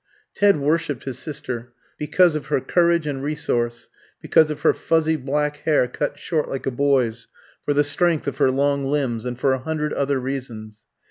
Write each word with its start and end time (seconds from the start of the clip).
Ted 0.33 0.57
worshipped 0.59 1.03
his 1.03 1.19
sister, 1.19 1.73
because 1.99 2.35
of 2.35 2.47
her 2.47 2.59
courage 2.59 3.05
and 3.05 3.21
resource, 3.21 3.87
because 4.19 4.49
of 4.49 4.61
her 4.61 4.73
fuzzy 4.73 5.15
black 5.15 5.57
hair 5.57 5.87
cut 5.87 6.17
short 6.17 6.49
like 6.49 6.65
a 6.65 6.71
boy's, 6.71 7.27
for 7.65 7.75
the 7.75 7.83
strength 7.83 8.25
of 8.25 8.37
her 8.37 8.49
long 8.49 8.83
limbs, 8.83 9.27
and 9.27 9.39
for 9.39 9.53
a 9.53 9.59
hundred 9.59 9.93
other 9.93 10.19
reasons. 10.19 10.81